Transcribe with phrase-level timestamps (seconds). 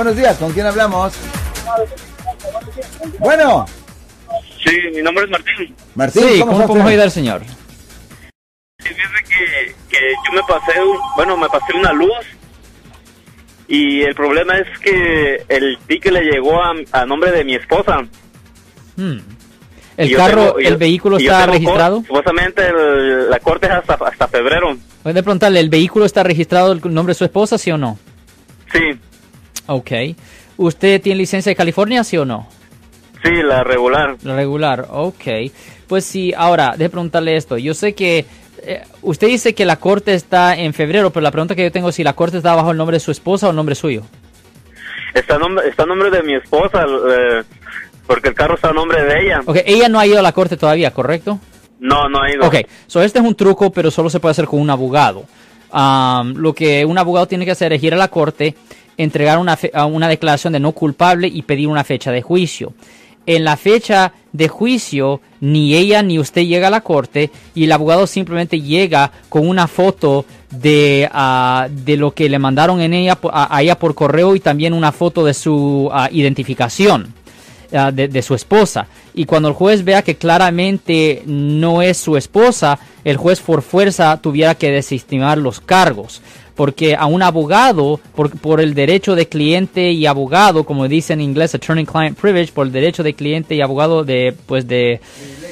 [0.00, 1.12] Buenos días, ¿con quién hablamos?
[3.18, 3.66] Bueno,
[4.64, 5.74] Sí, mi nombre es Martín.
[5.96, 7.42] Martín, Sí, ¿cómo, ¿cómo podemos ayudar, señor?
[8.78, 12.12] Sí, fíjese que, que yo me pasé, un- bueno, me pasé una luz
[13.66, 18.02] y el problema es que el ticket le llegó a, a nombre de mi esposa.
[18.94, 19.18] Hmm.
[19.96, 22.04] ¿El carro, tengo- el yo- vehículo está registrado?
[22.06, 24.78] Supuestamente el- la corte es hasta, hasta febrero.
[25.02, 27.98] Puede preguntarle, ¿el vehículo está registrado el nombre de su esposa, sí o no?
[28.72, 28.96] Sí,
[29.68, 29.90] Ok.
[30.56, 32.48] ¿Usted tiene licencia de California, sí o no?
[33.22, 34.16] sí, la regular.
[34.22, 35.24] La Regular, ok.
[35.86, 37.58] Pues sí, ahora, déjeme preguntarle esto.
[37.58, 38.26] Yo sé que
[38.62, 41.88] eh, usted dice que la corte está en febrero, pero la pregunta que yo tengo
[41.88, 44.02] es si la corte está bajo el nombre de su esposa o el nombre suyo.
[45.14, 47.42] Está a nombre, está nombre de mi esposa, eh,
[48.06, 49.40] porque el carro está a nombre de ella.
[49.44, 51.38] Ok, ella no ha ido a la corte todavía, ¿correcto?
[51.80, 52.46] No, no ha ido.
[52.46, 55.24] Ok, so este es un truco, pero solo se puede hacer con un abogado.
[55.72, 58.54] Lo que un abogado tiene que hacer es ir a la corte,
[58.98, 62.74] entregar una, fe- una declaración de no culpable y pedir una fecha de juicio.
[63.24, 67.72] En la fecha de juicio, ni ella ni usted llega a la corte y el
[67.72, 73.18] abogado simplemente llega con una foto de, ah, de lo que le mandaron en ella,
[73.30, 77.12] a, a ella por correo y también una foto de su ah, identificación
[77.72, 78.86] ah, de, su esposa.
[79.14, 84.20] Y cuando el juez vea que claramente no es su esposa, el juez por fuerza
[84.20, 86.22] tuviera que desestimar los cargos.
[86.54, 91.20] Porque a un abogado, por, por el derecho de cliente y abogado, como dice en
[91.20, 95.00] inglés, attorney-client privilege, por el derecho de cliente y abogado de, pues de,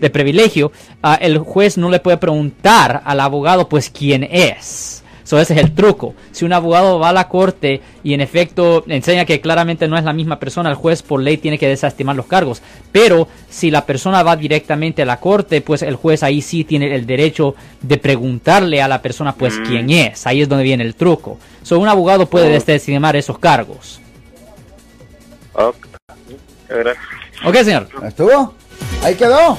[0.00, 0.72] de privilegio,
[1.02, 5.04] ah, el juez no le puede preguntar al abogado, pues, quién es.
[5.28, 6.14] So, ese es el truco.
[6.32, 10.04] Si un abogado va a la corte y en efecto enseña que claramente no es
[10.04, 12.62] la misma persona, el juez por ley tiene que desestimar los cargos.
[12.92, 16.94] Pero si la persona va directamente a la corte, pues el juez ahí sí tiene
[16.94, 20.26] el derecho de preguntarle a la persona pues quién es.
[20.26, 21.38] Ahí es donde viene el truco.
[21.62, 22.52] So, un abogado puede Oh.
[22.52, 24.00] desestimar esos cargos.
[25.52, 25.76] Ok.
[26.70, 27.04] Gracias.
[27.44, 27.88] Ok, señor.
[28.02, 28.54] ¿estuvo?
[29.02, 29.58] Ahí quedó.